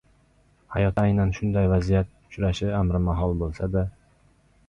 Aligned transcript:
Hayotda 0.75 1.01
aynan 1.09 1.33
shunday 1.39 1.67
vaziyat 1.73 2.09
uchrashi 2.29 2.71
amrimahol 2.79 3.35
boʻlsa-da 3.43 3.85